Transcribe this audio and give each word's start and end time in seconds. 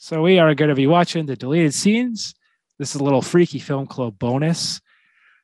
So 0.00 0.22
we 0.22 0.38
are 0.38 0.54
going 0.54 0.68
to 0.68 0.76
be 0.76 0.86
watching 0.86 1.26
the 1.26 1.34
deleted 1.34 1.74
scenes. 1.74 2.32
This 2.78 2.94
is 2.94 3.00
a 3.00 3.04
little 3.04 3.20
freaky 3.20 3.58
film 3.58 3.88
club 3.88 4.16
bonus. 4.16 4.80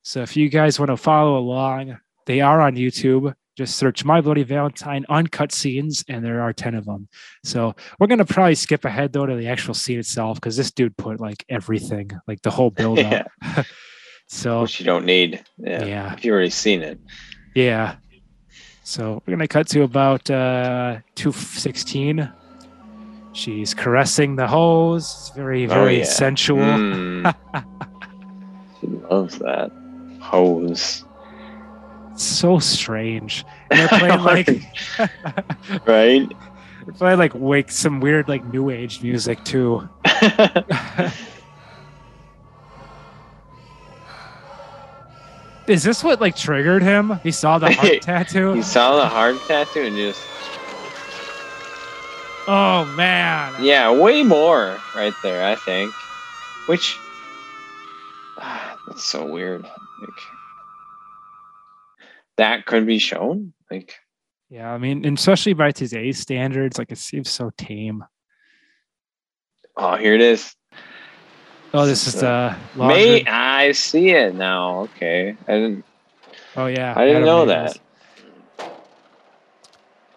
So 0.03 0.23
if 0.23 0.37
you 0.37 0.49
guys 0.49 0.79
want 0.79 0.91
to 0.91 0.97
follow 0.97 1.37
along, 1.37 1.99
they 2.27 2.41
are 2.41 2.61
on 2.61 2.77
YouTube. 2.77 3.35
Just 3.57 3.75
search 3.75 4.05
My 4.05 4.21
Bloody 4.21 4.45
Valentine 4.45 5.07
uncut 5.09 5.51
scenes, 5.51 6.05
and 6.09 6.25
there 6.25 6.41
are 6.41 6.53
10 6.53 6.77
of 6.77 6.85
them. 6.85 7.09
So 7.43 7.75
we're 7.99 8.07
going 8.07 8.19
to 8.19 8.25
probably 8.25 8.55
skip 8.55 8.85
ahead 8.85 9.13
though 9.13 9.27
to 9.27 9.35
the 9.35 9.49
actual 9.49 9.75
scene 9.75 9.99
itself 9.99 10.37
because 10.37 10.57
this 10.57 10.71
dude 10.71 10.97
put 10.97 11.19
like 11.19 11.45
everything, 11.49 12.13
like 12.29 12.43
the 12.43 12.51
whole 12.53 12.71
build 12.71 13.01
up. 13.01 13.27
so 14.29 14.63
Which 14.63 14.79
you 14.79 14.87
don't 14.87 15.05
need. 15.05 15.43
Yeah. 15.59 15.85
Yeah. 15.85 16.13
If 16.15 16.25
you 16.25 16.33
already 16.33 16.51
seen 16.51 16.83
it. 16.83 17.01
Yeah. 17.57 17.97
So 18.85 19.21
we're 19.27 19.33
gonna 19.33 19.49
cut 19.49 19.67
to 19.69 19.83
about 19.83 20.31
uh 20.31 20.99
two 21.17 21.33
sixteen. 21.33 22.31
She's 23.35 23.75
caressing 23.75 24.37
the 24.37 24.47
hose. 24.47 25.03
It's 25.05 25.31
very, 25.37 25.65
Oh, 25.67 25.69
very 25.69 25.99
yeah. 25.99 26.05
sensual. 26.05 26.61
Mm. 26.63 27.35
she 28.81 28.87
loves 29.11 29.39
that. 29.41 29.71
Hose. 30.21 31.05
So 32.17 32.61
strange. 32.61 33.45
And 33.73 33.81
they're 33.81 33.89
playing 33.99 34.21
like 34.23 34.49
right? 35.87 36.29
they're 36.87 36.95
playing 36.95 37.19
like 37.19 37.33
wake 37.35 37.73
some 37.73 37.99
weird 38.01 38.29
like 38.29 38.45
new 38.53 38.71
age 38.71 39.03
music 39.03 39.43
too. 39.45 39.89
Is 45.67 45.83
this 45.83 46.05
what 46.05 46.21
like 46.21 46.37
triggered 46.37 46.83
him? 46.83 47.19
He 47.23 47.31
saw 47.31 47.59
the 47.59 47.73
heart 47.73 48.03
tattoo. 48.03 48.53
he 48.53 48.63
saw 48.63 48.97
the 48.97 49.07
heart 49.09 49.37
tattoo 49.49 49.83
and 49.85 49.97
just 49.97 50.21
Oh 52.47 52.85
man. 52.97 53.55
yeah, 53.63 53.91
way 53.91 54.23
more 54.23 54.79
right 54.95 55.15
there, 55.23 55.45
I 55.45 55.55
think. 55.55 55.93
Which 56.67 56.99
ah, 58.39 58.79
that's 58.87 59.05
so 59.05 59.27
weird. 59.27 59.63
Like 59.63 60.21
that 62.37 62.67
could 62.67 62.87
be 62.87 62.99
shown. 62.99 63.53
Like 63.71 63.95
Yeah, 64.51 64.73
I 64.73 64.79
mean, 64.79 65.05
and 65.05 65.17
especially 65.17 65.55
by 65.55 65.73
today's 65.73 66.19
standards, 66.19 66.79
like 66.79 66.93
it 66.93 66.99
seems 66.99 67.31
so 67.31 67.51
tame. 67.57 68.05
oh, 69.77 69.97
here 69.97 70.15
it 70.15 70.21
is. 70.21 70.55
Oh, 71.73 71.87
this 71.87 72.07
is 72.07 72.15
the 72.21 72.55
May. 72.77 73.25
I 73.25 73.73
see 73.73 74.11
it 74.11 74.35
now? 74.35 74.83
Okay, 74.83 75.37
I 75.49 75.53
didn't. 75.53 75.85
Oh 76.57 76.67
yeah, 76.67 76.95
I 76.97 77.07
didn't 77.07 77.25
know 77.25 77.47
that. 77.47 77.79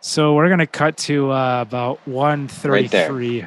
So 0.07 0.35
we're 0.35 0.47
gonna 0.47 0.65
cut 0.65 0.95
to 0.99 1.33
uh, 1.33 1.61
about 1.61 1.99
one 2.07 2.47
thirty-three. 2.47 3.45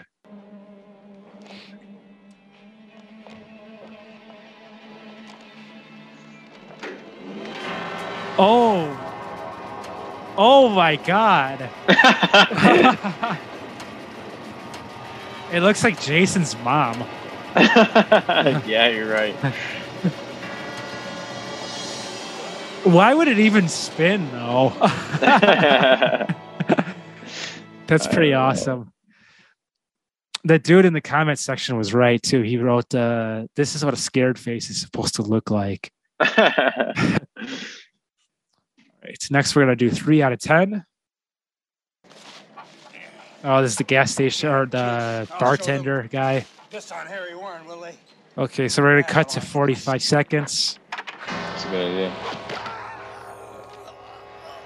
oh, 8.39 10.35
oh 10.37 10.69
my 10.69 10.97
God! 10.97 11.71
it 15.51 15.61
looks 15.63 15.83
like 15.83 15.99
Jason's 16.03 16.55
mom. 16.59 17.01
yeah, 17.57 18.89
you're 18.89 19.11
right. 19.11 19.35
Why 22.85 23.15
would 23.15 23.29
it 23.29 23.39
even 23.39 23.67
spin 23.71 24.31
though? 24.31 24.75
That's 27.91 28.07
pretty 28.07 28.35
awesome. 28.35 28.93
The 30.45 30.61
dude 30.61 30.85
in 30.85 30.93
the 30.93 31.01
comment 31.01 31.41
section 31.41 31.77
was 31.77 31.93
right 31.93 32.23
too. 32.23 32.43
He 32.43 32.57
wrote, 32.57 32.95
uh, 32.95 33.49
"This 33.57 33.75
is 33.75 33.85
what 33.85 33.93
a 33.93 33.97
scared 33.97 34.39
face 34.39 34.71
is 34.71 34.81
supposed 34.81 35.17
to 35.17 35.23
look 35.23 35.51
like." 35.51 35.91
Right. 39.03 39.27
Next, 39.31 39.57
we're 39.57 39.63
gonna 39.63 39.77
do 39.77 39.91
three 39.91 40.23
out 40.23 40.33
of 40.33 40.39
ten. 40.39 40.85
Oh, 43.43 43.63
this 43.63 43.73
is 43.73 43.79
the 43.79 43.85
gas 43.85 44.13
station 44.13 44.51
or 44.51 44.67
the 44.67 45.27
bartender 45.41 46.07
guy. 46.13 46.45
Piss 46.71 46.93
on 46.93 47.07
Harry 47.07 47.35
Warden, 47.35 47.67
will 47.67 47.81
they? 47.81 47.95
Okay, 48.37 48.69
so 48.69 48.83
we're 48.83 49.01
gonna 49.01 49.13
cut 49.13 49.31
to 49.31 49.41
forty-five 49.41 50.03
seconds. 50.03 50.79
That's 51.27 51.65
a 51.65 51.69
good 51.71 51.91
idea. 51.91 52.40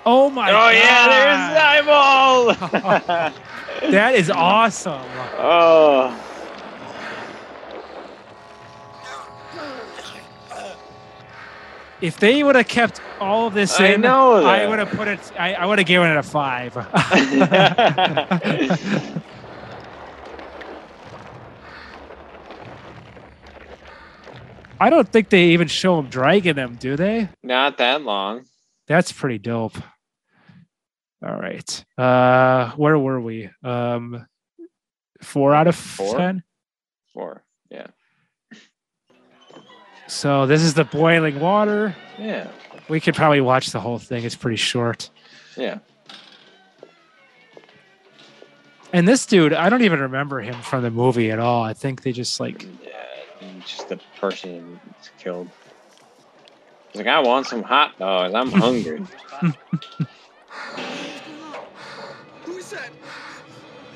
Oh 0.07 0.31
my! 0.31 0.51
oh 0.51 0.71
yeah, 0.71 1.07
God. 1.07 2.55
there's 2.57 2.59
eyeball. 2.77 3.33
That 3.91 4.15
is 4.15 4.31
awesome. 4.31 5.03
oh, 5.37 6.21
If 12.01 12.19
they 12.19 12.43
would 12.43 12.55
have 12.57 12.69
kept 12.69 13.01
all 13.21 13.47
of 13.47 13.55
this 13.55 13.81
I 13.81 13.87
in, 13.89 14.03
know 14.03 14.45
I 14.45 14.67
would 14.67 14.79
have 14.79 14.91
put 14.91 15.09
it. 15.09 15.21
I, 15.39 15.55
I 15.55 15.65
would 15.65 15.79
have 15.79 15.87
given 15.87 16.11
it 16.11 16.17
a 16.19 16.23
five. 16.23 16.77
I 24.81 24.91
don't 24.91 25.09
think 25.09 25.31
they 25.31 25.45
even 25.47 25.69
show 25.69 25.99
him 25.99 26.09
dragging 26.09 26.57
them, 26.57 26.77
do 26.77 26.97
they? 26.97 27.31
not 27.43 27.79
that 27.79 28.03
long. 28.03 28.45
That's 28.87 29.11
pretty 29.13 29.39
dope. 29.39 29.79
All 31.25 31.37
right. 31.37 31.85
Uh 31.97 32.71
where 32.73 32.99
were 32.99 33.21
we? 33.21 33.51
Um 33.63 34.27
four 35.23 35.55
out 35.55 35.67
of 35.67 35.75
Four? 35.77 36.17
ten. 36.19 36.43
Four. 37.13 37.43
Yeah. 37.71 37.87
So 40.07 40.47
this 40.47 40.63
is 40.63 40.75
the 40.75 40.85
boiling 40.85 41.41
water. 41.41 41.97
Yeah. 42.19 42.49
We 42.89 43.01
could 43.01 43.15
probably 43.15 43.41
watch 43.41 43.71
the 43.71 43.81
whole 43.81 43.99
thing. 43.99 44.25
It's 44.25 44.37
pretty 44.37 44.57
short. 44.59 45.09
Yeah. 45.57 45.79
And 48.93 49.09
this 49.09 49.25
dude, 49.27 49.53
I 49.55 49.71
don't 49.71 49.83
even 49.83 50.01
remember 50.01 50.41
him 50.41 50.61
from 50.63 50.83
the 50.83 50.91
movie 50.91 51.31
at 51.31 51.39
all. 51.39 51.63
I 51.65 51.73
think 51.73 52.03
they 52.03 52.13
just 52.13 52.39
like 52.39 52.63
Yeah. 52.85 52.91
Just 53.67 53.89
the 53.89 53.99
person 54.21 54.79
killed. 55.19 55.49
He's 56.93 56.99
like, 56.99 57.07
I 57.07 57.21
want 57.21 57.47
some 57.47 57.63
hot 57.63 57.99
dogs. 57.99 58.35
I'm 58.35 58.51
hungry. 58.53 59.03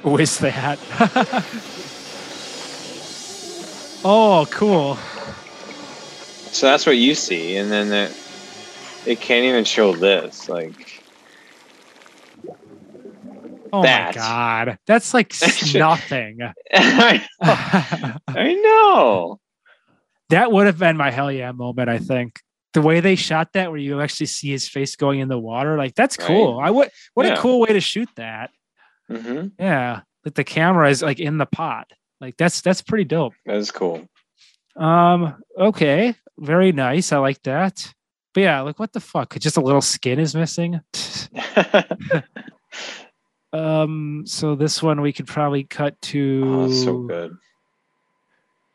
is 0.21 0.39
that? 0.39 0.79
oh, 4.05 4.47
cool. 4.51 4.97
so 6.53 6.67
that's 6.67 6.87
what 6.87 6.97
you 6.97 7.15
see, 7.15 7.57
and 7.57 7.71
then 7.71 7.89
the, 7.91 8.11
it 9.07 9.21
can't 9.21 9.45
even 9.45 9.65
show 9.65 9.93
this. 9.95 10.49
Like, 10.49 10.95
Oh 13.71 13.83
That. 13.83 14.17
my 14.17 14.23
god. 14.23 14.79
That's 14.87 15.13
like 15.13 15.35
nothing. 15.75 16.39
I 16.73 17.23
know. 17.43 17.55
that 17.55 18.21
I 18.37 18.55
know. 18.55 19.41
would 20.51 20.67
have 20.67 20.79
been 20.79 20.97
my 20.97 21.11
hell 21.11 21.31
yeah 21.31 21.53
moment, 21.53 21.89
I 21.91 21.99
think. 21.99 22.41
The 22.75 22.81
way 22.83 23.01
they 23.01 23.15
shot 23.15 23.53
that, 23.55 23.71
where 23.71 23.79
you 23.79 24.01
actually 24.01 24.27
see 24.27 24.51
his 24.51 24.69
face 24.69 24.95
going 24.97 25.21
in 25.21 25.29
the 25.29 25.39
water, 25.39 25.77
like 25.77 25.95
that's 25.95 26.17
Right. 26.19 26.27
cool. 26.29 26.61
I 26.63 26.71
would 26.71 26.91
what 27.15 27.27
Yeah. 27.27 27.39
a 27.39 27.43
cool 27.43 27.61
way 27.61 27.73
to 27.75 27.81
shoot 27.81 28.09
that. 28.17 28.51
Hmm 29.11 29.49
Yeah. 29.59 30.01
Like 30.25 30.35
the 30.35 30.45
camera 30.45 30.91
is 30.91 31.03
like 31.03 31.21
in 31.21 31.39
the 31.39 31.47
pot. 31.47 31.91
Like 32.21 32.37
that's 32.37 32.61
that's 32.61 32.83
pretty 32.83 33.05
dope. 33.05 33.35
That's 33.47 33.71
cool. 33.71 34.07
Um, 34.77 35.43
okay. 35.59 36.15
Very 36.39 36.73
nice. 36.73 37.13
I 37.13 37.19
like 37.19 37.43
that. 37.45 37.93
But 38.35 38.41
yeah, 38.43 38.61
like 38.61 38.79
what 38.79 38.93
the 38.93 39.01
fuck? 39.01 39.39
Just 39.39 39.57
a 39.57 39.63
little 39.63 39.81
skin 39.81 40.19
is 40.19 40.35
missing. 40.35 40.81
Um, 43.53 44.25
so 44.27 44.55
this 44.55 44.83
one 44.83 45.01
we 45.01 45.13
could 45.13 45.27
probably 45.27 45.65
cut 45.65 46.01
to 46.03 46.43
oh, 46.45 46.71
so 46.71 46.99
good. 46.99 47.37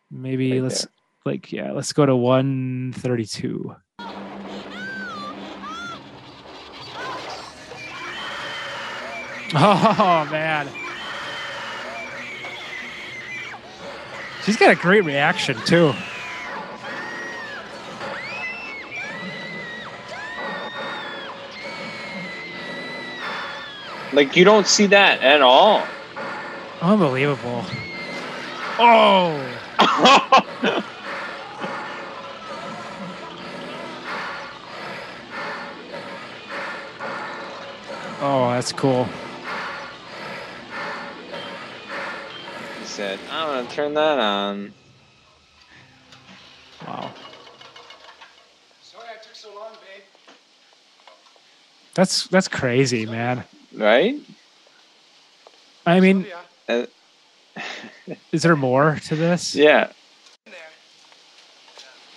maybe 0.10 0.54
Right 0.54 0.64
let's 0.64 0.88
like 1.26 1.52
yeah, 1.52 1.72
let's 1.72 1.94
go 1.94 2.06
to 2.06 2.16
132. 2.16 3.76
Oh 9.56 10.28
man. 10.32 10.68
She's 14.44 14.58
got 14.58 14.72
a 14.72 14.76
great 14.76 15.06
reaction 15.06 15.58
too. 15.66 15.94
Like, 24.12 24.36
you 24.36 24.44
don't 24.44 24.68
see 24.68 24.88
that 24.88 25.22
at 25.22 25.42
all. 25.42 25.84
Unbelievable. 26.82 27.66
Oh. 28.80 29.40
Oh, 38.26 38.52
that's 38.52 38.72
cool. 38.72 39.10
Said, 42.94 43.20
I'm 43.32 43.48
gonna 43.48 43.68
turn 43.70 43.96
that 43.96 44.20
on. 44.20 44.72
Wow. 46.86 47.12
Sorry 48.84 49.06
I 49.10 49.24
took 49.24 49.34
so 49.34 49.50
long, 49.56 49.72
babe. 49.74 50.04
That's 51.96 52.28
that's 52.28 52.48
crazy, 52.48 53.06
man. 53.08 53.46
Right? 53.76 54.18
I 55.88 56.00
mean, 56.00 56.28
Uh, 56.70 56.86
is 58.32 58.44
there 58.44 58.56
more 58.56 59.00
to 59.08 59.16
this? 59.16 59.56
yeah. 59.56 59.86
in 60.46 60.52
there. 60.52 60.60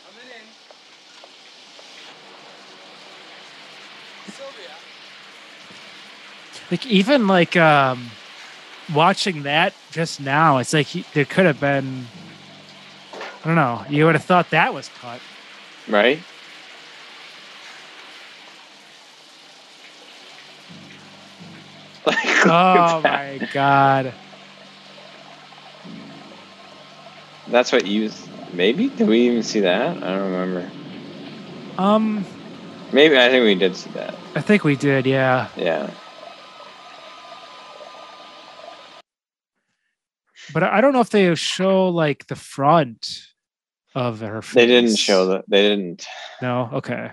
Coming 0.04 0.30
in. 4.26 4.32
Sylvia. 4.32 4.74
Like 6.70 6.86
even 6.86 7.26
like 7.26 7.56
um 7.56 8.10
watching 8.92 9.42
that 9.44 9.74
just 9.90 10.20
now, 10.20 10.58
it's 10.58 10.72
like 10.72 10.86
he, 10.86 11.04
there 11.14 11.24
could 11.24 11.46
have 11.46 11.60
been 11.60 12.08
I 13.12 13.48
don't 13.48 13.56
know. 13.56 13.84
You 13.88 14.06
would 14.06 14.14
have 14.14 14.24
thought 14.24 14.50
that 14.50 14.74
was 14.74 14.88
cut. 14.88 15.20
Right? 15.88 16.18
Like, 22.06 22.46
Oh 22.46 23.02
that. 23.02 23.02
my 23.02 23.40
god. 23.52 24.14
That's 27.48 27.72
what 27.72 27.86
you. 27.86 28.10
Maybe? 28.52 28.88
Did 28.88 29.08
we 29.08 29.20
even 29.26 29.42
see 29.42 29.60
that? 29.60 29.96
I 29.96 30.00
don't 30.00 30.32
remember. 30.32 30.70
Um 31.78 32.24
Maybe. 32.92 33.18
I 33.18 33.28
think 33.28 33.44
we 33.44 33.54
did 33.56 33.76
see 33.76 33.90
that. 33.90 34.14
I 34.34 34.40
think 34.40 34.64
we 34.64 34.76
did, 34.76 35.06
yeah. 35.06 35.48
Yeah. 35.56 35.90
But 40.52 40.62
I 40.62 40.80
don't 40.80 40.92
know 40.92 41.00
if 41.00 41.10
they 41.10 41.34
show 41.34 41.88
like 41.88 42.26
the 42.26 42.36
front 42.36 43.22
of 43.94 44.20
her 44.20 44.42
face. 44.42 44.54
They 44.54 44.66
didn't 44.66 44.96
show 44.96 45.26
that. 45.28 45.44
They 45.48 45.62
didn't. 45.62 46.06
No, 46.42 46.70
okay. 46.74 47.12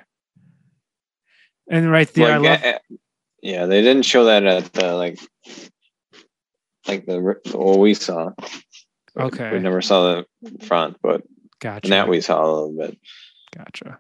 And 1.70 1.90
right 1.90 2.12
there, 2.14 2.40
like, 2.40 2.50
love 2.50 2.64
eh, 2.64 2.78
eh, 2.92 2.96
yeah, 3.42 3.66
they 3.66 3.82
didn't 3.82 4.04
show 4.04 4.26
that 4.26 4.44
at 4.44 4.74
the 4.74 4.94
like, 4.94 5.20
like 6.88 7.06
the 7.06 7.36
what 7.54 7.80
we 7.80 7.94
saw. 7.94 8.32
Okay. 9.18 9.52
We 9.52 9.60
never 9.60 9.82
saw 9.82 10.16
the 10.42 10.66
front, 10.66 10.98
but 11.02 11.24
gotcha. 11.60 11.86
in 11.86 11.92
that 11.92 12.08
we 12.08 12.22
saw 12.22 12.44
a 12.44 12.46
little 12.46 12.76
bit. 12.78 12.98
Gotcha. 13.56 14.00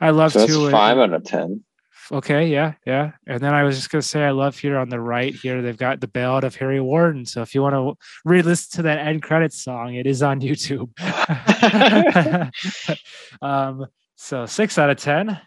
I 0.00 0.10
love 0.10 0.32
So 0.32 0.40
that's 0.40 0.52
to 0.52 0.70
five 0.70 0.98
out 0.98 1.12
of 1.12 1.24
ten. 1.24 1.64
Okay, 2.12 2.46
yeah, 2.46 2.74
yeah. 2.86 3.12
And 3.26 3.40
then 3.40 3.52
I 3.52 3.64
was 3.64 3.76
just 3.76 3.90
gonna 3.90 4.02
say 4.02 4.22
I 4.22 4.30
love 4.30 4.56
here 4.56 4.78
on 4.78 4.88
the 4.88 5.00
right 5.00 5.34
here 5.34 5.60
they've 5.60 5.76
got 5.76 6.00
the 6.00 6.06
Ballad 6.06 6.44
of 6.44 6.54
Harry 6.56 6.80
Warden. 6.80 7.26
So 7.26 7.42
if 7.42 7.54
you 7.54 7.62
want 7.62 7.74
to 7.74 7.94
re-listen 8.24 8.76
to 8.76 8.82
that 8.82 8.98
end 8.98 9.22
credits 9.22 9.62
song, 9.62 9.94
it 9.94 10.06
is 10.06 10.22
on 10.22 10.40
YouTube. 10.40 10.90
um, 13.42 13.86
so 14.14 14.46
six 14.46 14.78
out 14.78 14.90
of 14.90 14.98
ten. 14.98 15.40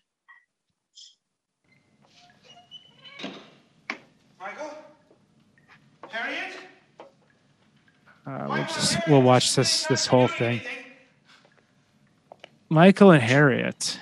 Michael? 4.40 4.72
Harriet? 6.10 6.54
Uh, 8.26 8.46
we'll 8.50 8.66
just 8.66 8.98
we'll 9.08 9.22
watch 9.22 9.56
this 9.56 9.86
this 9.86 10.06
whole 10.06 10.28
thing. 10.28 10.62
Michael 12.70 13.12
and 13.12 13.24
Harriet. 13.24 14.00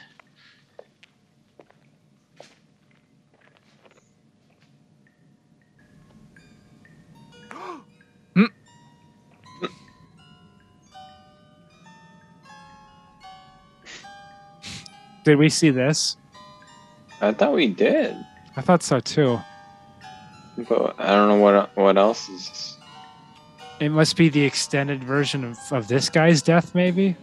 Did 15.28 15.38
we 15.40 15.50
see 15.50 15.72
this? 15.72 16.16
I 17.20 17.34
thought 17.34 17.52
we 17.52 17.68
did, 17.68 18.16
I 18.56 18.62
thought 18.62 18.82
so 18.82 19.02
too. 19.02 19.38
but 20.70 20.96
I 20.98 21.16
don't 21.16 21.28
know 21.28 21.36
what 21.36 21.76
what 21.76 21.98
else 21.98 22.30
is. 22.30 22.78
It 23.82 23.90
must 23.90 24.16
be 24.16 24.30
the 24.30 24.46
extended 24.46 25.04
version 25.04 25.44
of, 25.44 25.58
of 25.70 25.90
this 25.90 26.10
guy's 26.10 26.42
death, 26.42 26.74
maybe. 26.74 27.18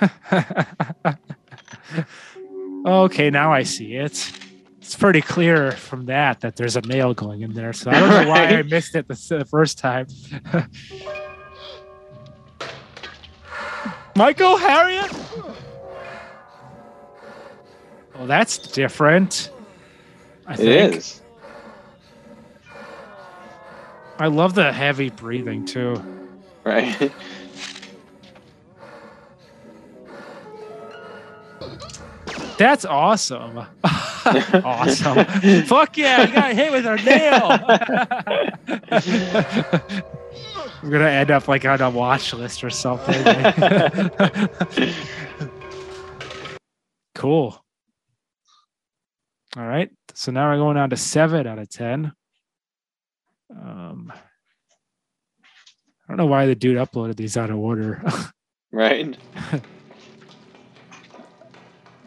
okay, 2.86 3.28
now 3.28 3.52
I 3.52 3.64
see 3.64 3.96
it. 3.96 4.37
Pretty 4.98 5.20
clear 5.22 5.70
from 5.72 6.06
that 6.06 6.40
that 6.40 6.56
there's 6.56 6.74
a 6.76 6.82
male 6.82 7.14
going 7.14 7.42
in 7.42 7.54
there. 7.54 7.72
So 7.72 7.90
I 7.90 8.00
don't 8.00 8.08
know 8.08 8.28
why 8.28 8.46
I 8.46 8.62
missed 8.62 8.96
it 8.96 9.06
the, 9.06 9.14
the 9.38 9.44
first 9.44 9.78
time. 9.78 10.06
Michael 14.16 14.56
Harriet? 14.56 15.12
Well, 18.16 18.26
that's 18.26 18.58
different. 18.58 19.50
I 20.46 20.54
It 20.54 20.56
think. 20.56 20.96
is. 20.96 21.22
I 24.18 24.26
love 24.26 24.54
the 24.54 24.72
heavy 24.72 25.10
breathing 25.10 25.64
too. 25.64 26.02
right. 26.64 27.12
That's 32.58 32.84
awesome. 32.84 33.64
awesome. 34.64 35.24
Fuck 35.64 35.96
yeah, 35.96 36.26
you 36.26 36.32
got 36.32 36.54
hit 36.54 36.72
with 36.72 36.86
our 36.86 36.96
nail. 36.96 37.60
We're 40.82 40.90
gonna 40.90 41.10
end 41.10 41.30
up 41.30 41.48
like 41.48 41.64
on 41.64 41.80
a 41.80 41.90
watch 41.90 42.32
list 42.32 42.62
or 42.62 42.70
something. 42.70 43.24
cool. 47.14 47.64
All 49.56 49.66
right. 49.66 49.90
So 50.14 50.30
now 50.30 50.50
we're 50.50 50.58
going 50.58 50.76
down 50.76 50.90
to 50.90 50.96
seven 50.96 51.46
out 51.46 51.58
of 51.58 51.68
ten. 51.68 52.12
Um 53.50 54.12
I 54.12 56.12
don't 56.12 56.16
know 56.16 56.26
why 56.26 56.46
the 56.46 56.54
dude 56.54 56.76
uploaded 56.76 57.16
these 57.16 57.36
out 57.36 57.50
of 57.50 57.58
order. 57.58 58.02
right. 58.72 59.16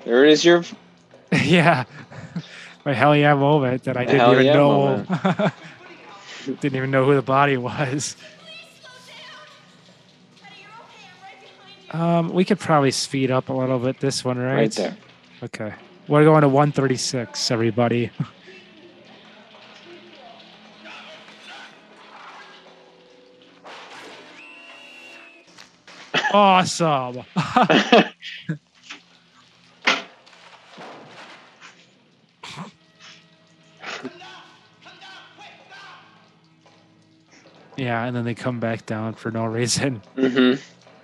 there 0.05 0.25
is 0.25 0.45
your 0.45 0.63
yeah. 1.43 1.85
My 2.85 2.93
hell 2.93 3.15
yeah 3.15 3.35
moment 3.35 3.83
that 3.83 3.95
I 3.95 4.05
didn't 4.05 4.19
Hell 4.19 4.33
even 4.33 4.45
yeah 4.45 4.53
know. 4.53 5.51
didn't 6.45 6.75
even 6.75 6.91
know 6.91 7.05
who 7.05 7.15
the 7.15 7.21
body 7.21 7.55
was. 7.57 8.15
Um, 11.91 12.29
we 12.29 12.43
could 12.45 12.59
probably 12.59 12.91
speed 12.91 13.31
up 13.31 13.49
a 13.49 13.53
little 13.53 13.77
bit 13.79 13.99
this 13.99 14.23
one, 14.25 14.37
right? 14.37 14.55
right 14.55 14.71
there. 14.71 14.97
Okay. 15.43 15.73
We're 16.07 16.23
going 16.23 16.41
to 16.41 16.49
136, 16.49 17.51
everybody. 17.51 18.11
awesome. 26.33 27.23
Yeah, 37.81 38.05
and 38.05 38.15
then 38.15 38.23
they 38.25 38.35
come 38.35 38.59
back 38.59 38.85
down 38.85 39.15
for 39.15 39.31
no 39.31 39.43
reason. 39.45 40.03
hmm 40.13 40.53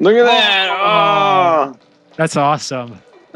Look 0.00 0.16
at 0.16 0.24
that! 0.24 0.68
Oh. 0.80 1.76
That's 2.16 2.38
awesome. 2.38 3.02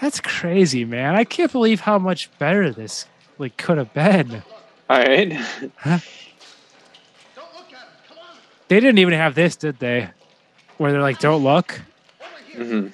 That's 0.00 0.20
crazy, 0.20 0.84
man. 0.84 1.16
I 1.16 1.24
can't 1.24 1.50
believe 1.50 1.80
how 1.80 1.98
much 1.98 2.30
better 2.38 2.70
this 2.70 3.06
like 3.38 3.56
could 3.56 3.78
have 3.78 3.92
been. 3.92 4.44
All 4.88 4.98
right. 4.98 5.30
Don't 5.30 5.40
look 5.84 7.72
at 7.72 7.72
him. 7.72 7.88
Come 8.08 8.18
on. 8.18 8.36
They 8.68 8.78
didn't 8.78 8.98
even 8.98 9.14
have 9.14 9.34
this, 9.34 9.56
did 9.56 9.80
they? 9.80 10.10
Where 10.76 10.92
they're 10.92 11.02
like, 11.02 11.18
"Don't 11.18 11.42
look." 11.42 11.80
Over 12.60 12.64
here. 12.64 12.80
hmm 12.80 12.88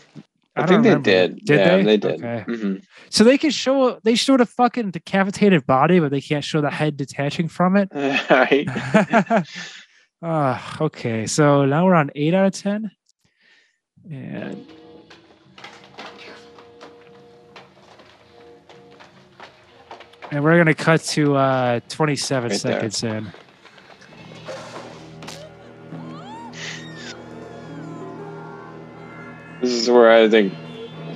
I, 0.56 0.62
I, 0.62 0.66
think 0.66 0.84
they 0.84 0.90
remember. 0.90 1.10
did. 1.10 1.36
Did 1.44 1.58
yeah, 1.58 1.76
they? 1.78 1.82
they? 1.82 1.96
did. 1.96 2.24
Okay. 2.24 2.44
hmm 2.46 2.74
So 3.10 3.24
they 3.24 3.38
can 3.38 3.50
show 3.50 3.98
they 4.04 4.14
showed 4.14 4.40
a 4.40 4.46
fucking 4.46 4.92
decapitated 4.92 5.66
body, 5.66 5.98
but 5.98 6.10
they 6.12 6.20
can't 6.20 6.44
show 6.44 6.60
the 6.60 6.70
head 6.70 6.96
detaching 6.96 7.48
from 7.48 7.76
it. 7.76 7.88
Right. 8.30 8.68
Ah, 10.26 10.78
okay. 10.80 11.26
So 11.26 11.66
now 11.66 11.84
we're 11.84 11.94
on 11.94 12.10
eight 12.14 12.32
out 12.32 12.46
of 12.46 12.52
ten, 12.52 12.90
and 14.10 14.66
And 20.30 20.42
we're 20.42 20.56
gonna 20.56 20.74
cut 20.74 21.02
to 21.02 21.36
uh 21.36 21.80
27 21.88 22.50
Right 22.50 22.60
there. 22.62 22.72
seconds 22.72 23.02
in. 23.02 23.32
Is 29.84 29.90
where 29.90 30.10
I 30.10 30.28
think 30.28 30.52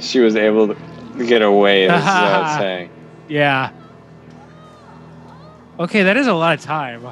she 0.00 0.20
was 0.20 0.36
able 0.36 0.68
to 0.68 0.76
get 1.26 1.42
away. 1.42 1.84
Is 1.84 1.90
what 1.90 2.02
I 2.02 2.40
was 2.42 2.56
saying. 2.58 2.90
Yeah. 3.28 3.72
Okay, 5.78 6.02
that 6.02 6.16
is 6.16 6.26
a 6.26 6.34
lot 6.34 6.54
of 6.58 6.60
time. 6.64 7.04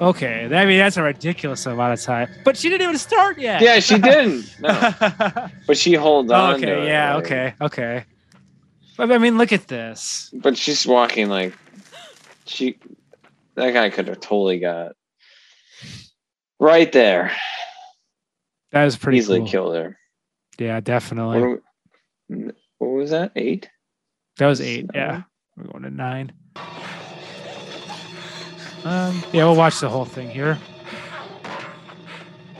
Okay, 0.00 0.46
I 0.46 0.64
mean 0.64 0.78
that's 0.78 0.96
a 0.96 1.02
ridiculous 1.02 1.66
amount 1.66 1.92
of 1.92 2.00
time. 2.00 2.28
But 2.42 2.56
she 2.56 2.70
didn't 2.70 2.82
even 2.84 2.96
start 2.98 3.38
yet. 3.38 3.60
Yeah, 3.60 3.80
she 3.80 3.98
didn't. 3.98 4.56
No, 4.60 4.92
but 5.66 5.76
she 5.76 5.92
holds 5.94 6.30
on. 6.32 6.54
okay, 6.54 6.82
it, 6.84 6.88
yeah, 6.88 7.14
like- 7.16 7.24
okay, 7.26 7.54
okay. 7.60 8.04
But 8.96 9.12
I 9.12 9.18
mean, 9.18 9.36
look 9.38 9.52
at 9.52 9.68
this. 9.68 10.30
But 10.32 10.56
she's 10.56 10.86
walking 10.86 11.28
like 11.28 11.54
she. 12.46 12.78
That 13.56 13.72
guy 13.74 13.90
could 13.90 14.08
have 14.08 14.20
totally 14.20 14.58
got 14.58 14.92
right 16.60 16.90
there. 16.92 17.32
That 18.72 18.84
was 18.84 18.96
pretty 18.96 19.18
Easily 19.18 19.40
cool. 19.40 19.48
killed 19.48 19.74
her. 19.74 19.98
Yeah, 20.58 20.78
definitely. 20.80 21.56
we- 22.28 22.52
what 22.78 22.90
was 22.92 23.10
that? 23.10 23.32
Eight. 23.34 23.68
That 24.38 24.46
was 24.46 24.60
eight. 24.60 24.86
Yeah, 24.94 25.22
we're 25.56 25.64
going 25.64 25.82
to 25.82 25.90
nine. 25.90 26.32
Um, 28.84 29.22
yeah, 29.32 29.44
we'll 29.44 29.56
watch 29.56 29.80
the 29.80 29.88
whole 29.88 30.04
thing 30.06 30.30
here. 30.30 30.58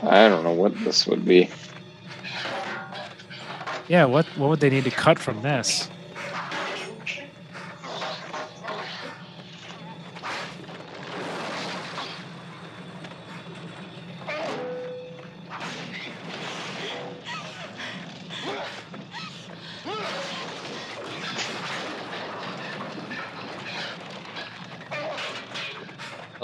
I 0.03 0.27
don't 0.27 0.43
know 0.43 0.53
what 0.53 0.77
this 0.83 1.07
would 1.07 1.23
be. 1.25 1.49
Yeah, 3.87 4.05
what 4.05 4.25
what 4.37 4.49
would 4.49 4.59
they 4.59 4.69
need 4.69 4.83
to 4.83 4.91
cut 4.91 5.17
from 5.17 5.41
this? 5.41 5.89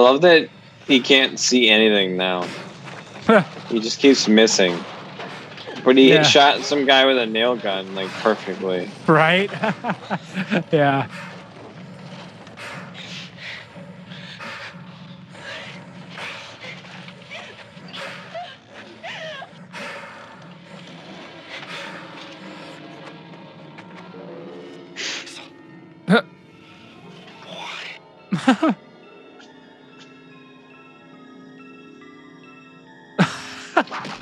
Love 0.07 0.21
that 0.21 0.49
he 0.85 1.01
can't 1.01 1.37
see 1.39 1.69
anything 1.69 2.15
now. 2.17 2.43
he 3.69 3.79
just 3.81 3.99
keeps 3.99 4.27
missing. 4.27 4.79
But 5.83 5.97
he 5.97 6.13
Yeah. 6.13 6.23
shot 6.23 6.63
some 6.63 6.85
guy 6.85 7.05
with 7.05 7.17
a 7.17 7.25
nail 7.25 7.55
gun 7.57 7.93
like 7.93 8.09
perfectly. 8.21 8.89
right? 9.07 9.51
yeah. 10.71 11.07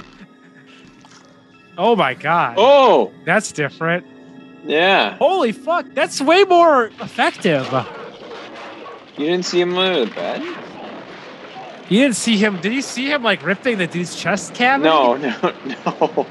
oh 1.77 1.95
my 1.95 2.13
god. 2.13 2.55
Oh, 2.57 3.11
That's 3.25 3.51
different. 3.51 4.05
yeah. 4.65 5.17
Holy 5.17 5.51
fuck, 5.51 5.85
that's 5.93 6.21
way 6.21 6.43
more 6.43 6.85
effective. 6.99 7.67
You 9.17 9.27
didn't 9.27 9.45
see 9.45 9.61
him 9.61 9.77
under 9.77 10.05
the 10.05 10.11
bed? 10.11 10.41
You 11.87 12.01
didn't 12.01 12.15
see 12.15 12.37
him. 12.37 12.59
Did 12.61 12.73
you 12.73 12.81
see 12.81 13.11
him 13.11 13.21
like 13.23 13.45
ripping 13.45 13.77
the 13.77 13.87
dude's 13.87 14.15
chest 14.15 14.55
cavity? 14.55 14.89
No, 14.89 15.15
no, 15.17 15.53
no. 15.65 16.27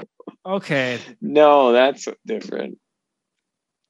Okay, 0.47 0.99
No, 1.23 1.73
that's 1.73 2.07
different. 2.27 2.77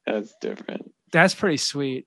That's 0.06 0.32
different. 0.40 0.92
that's 1.10 1.34
pretty 1.34 1.56
sweet. 1.56 2.06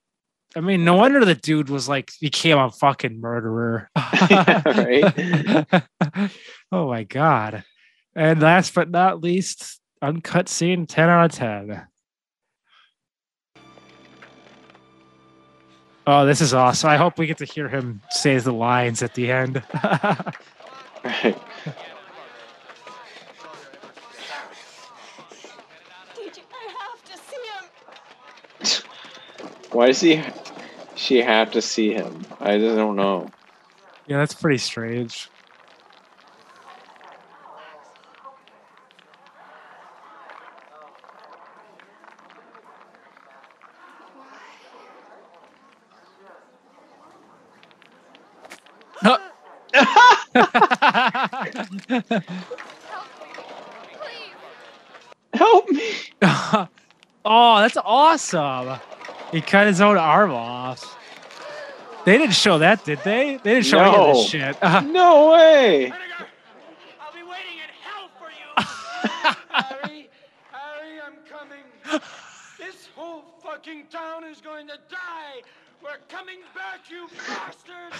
I 0.57 0.59
mean, 0.59 0.83
no 0.83 0.95
wonder 0.95 1.23
the 1.23 1.35
dude 1.35 1.69
was 1.69 1.87
like 1.87 2.11
became 2.19 2.57
a 2.57 2.71
fucking 2.71 3.21
murderer. 3.21 3.91
right? 3.95 5.67
oh 6.71 6.87
my 6.87 7.03
god. 7.03 7.63
And 8.15 8.41
last 8.41 8.73
but 8.73 8.89
not 8.89 9.21
least, 9.21 9.79
uncut 10.01 10.49
scene 10.49 10.87
10 10.87 11.09
out 11.09 11.25
of 11.25 11.31
10. 11.33 11.87
Oh, 16.07 16.25
this 16.25 16.41
is 16.41 16.55
awesome. 16.55 16.89
I 16.89 16.97
hope 16.97 17.19
we 17.19 17.27
get 17.27 17.37
to 17.37 17.45
hear 17.45 17.69
him 17.69 18.01
say 18.09 18.39
the 18.39 18.51
lines 18.51 19.03
at 19.03 19.13
the 19.13 19.31
end. 19.31 19.61
Right. 21.03 21.37
DJ, 26.15 26.41
I 26.51 26.65
have 26.73 27.03
to 27.05 27.17
see 27.29 28.81
him. 28.81 28.83
Why 29.71 29.87
does 29.87 30.01
he 30.01 30.21
she 30.97 31.21
have 31.21 31.51
to 31.51 31.61
see 31.61 31.93
him? 31.93 32.25
I 32.39 32.57
just 32.57 32.75
don't 32.75 32.95
know. 32.95 33.31
yeah, 34.07 34.17
that's 34.17 34.33
pretty 34.33 34.57
strange. 34.57 35.29
Help 55.33 55.69
me. 55.69 55.93
oh, 56.21 56.67
that's 57.25 57.77
awesome. 57.77 58.79
He 59.31 59.41
cut 59.41 59.67
his 59.67 59.81
own 59.81 59.97
arm 59.97 60.31
off. 60.31 60.95
They 62.05 62.17
didn't 62.17 62.35
show 62.35 62.59
that, 62.59 62.85
did 62.85 62.99
they? 63.03 63.37
They 63.43 63.55
didn't 63.55 63.65
show 63.65 63.79
any 63.79 63.89
of 63.89 63.95
No. 63.97 64.13
this 64.13 64.29
shit. 64.29 64.57
Uh, 64.61 64.79
No 64.81 65.31
way. 65.31 65.91
I'll 65.91 67.13
be 67.13 67.23
waiting 67.23 67.57
in 67.59 67.69
hell 67.83 68.09
for 68.17 68.29
you. 68.31 68.63
Harry, 69.51 70.09
Harry, 70.51 71.01
I'm 71.05 71.17
coming. 71.29 71.63
This 72.57 72.87
whole 72.95 73.23
fucking 73.43 73.87
town 73.89 74.23
is 74.23 74.39
going 74.39 74.67
to 74.67 74.77
die. 74.89 75.41
We're 75.83 75.99
coming 76.07 76.39
back, 76.55 76.89
you 76.89 77.07
bastard. 77.27 77.93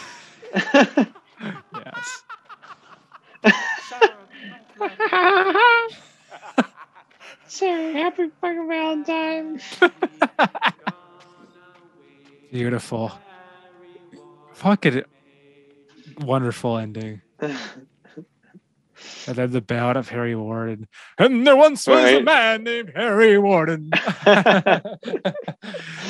yes. 1.76 2.24
Sarah, 3.90 4.28
Sorry, 7.48 7.94
happy 7.94 8.30
fucking 8.42 8.68
Valentine. 8.68 9.60
Beautiful. 12.52 13.12
Fucking 14.54 15.04
wonderful 16.20 16.78
ending. 16.78 17.22
And 19.28 19.36
then 19.36 19.52
the 19.52 19.62
ballad 19.62 19.98
of 19.98 20.10
Harry 20.10 20.36
Warden. 20.36 20.88
And 21.18 21.46
there 21.46 21.56
once 21.56 21.86
was 21.86 22.04
a 22.04 22.22
man 22.22 22.64
named 22.64 22.94
Harry 22.96 23.38
Warden. 23.38 23.92
oh, 24.26 24.74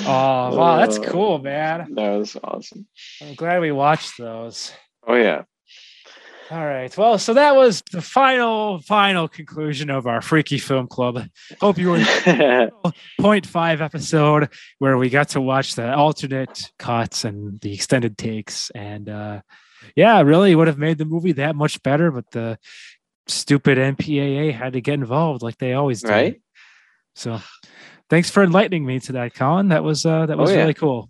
wow, 0.06 0.78
that's 0.78 0.98
cool, 1.00 1.40
man. 1.40 1.94
That 1.96 2.18
was 2.18 2.38
awesome. 2.42 2.88
I'm 3.22 3.36
glad 3.36 3.60
we 3.62 3.72
watched 3.72 4.18
those. 4.18 4.72
Oh 5.06 5.16
yeah. 5.16 5.44
All 6.50 6.66
right. 6.66 6.96
Well, 6.98 7.18
so 7.18 7.34
that 7.34 7.56
was 7.58 7.84
the 7.92 8.02
final, 8.02 8.80
final 8.82 9.28
conclusion 9.28 9.90
of 9.90 10.08
our 10.08 10.22
Freaky 10.22 10.58
Film 10.60 10.88
Club. 10.88 11.28
Hope 11.60 11.78
you 11.78 11.94
enjoyed 11.96 12.72
point 13.20 13.46
five 13.46 13.82
episode 13.82 14.50
where 14.80 14.98
we 14.98 15.10
got 15.10 15.30
to 15.30 15.42
watch 15.42 15.76
the 15.76 15.94
alternate 15.94 16.72
cuts 16.80 17.26
and 17.26 17.60
the 17.60 17.74
extended 17.74 18.18
takes 18.18 18.70
and 18.72 19.10
uh 19.10 19.42
yeah 19.96 20.22
really 20.22 20.56
would 20.56 20.68
have 20.68 20.78
made 20.78 20.98
the 20.98 21.06
movie 21.06 21.34
that 21.34 21.56
much 21.56 21.82
better 21.84 22.12
but 22.12 22.30
the 22.32 22.58
stupid 23.28 23.78
mpaa 23.78 24.52
had 24.54 24.74
to 24.74 24.82
get 24.82 24.94
involved 24.96 25.42
like 25.44 25.58
they 25.58 25.74
always 25.74 26.02
do 26.02 26.10
right? 26.10 26.42
so 27.14 27.40
thanks 28.10 28.30
for 28.30 28.42
enlightening 28.44 28.86
me 28.86 29.00
to 29.00 29.12
that 29.14 29.34
colin 29.34 29.68
that 29.70 29.84
was 29.84 30.06
uh 30.06 30.26
that 30.26 30.38
Oh, 30.38 30.42
was 30.42 30.52
yeah. 30.52 30.58
really 30.62 30.74
cool 30.74 31.10